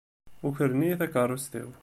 [0.47, 1.69] Ukren-iyi takeṛṛust-iw.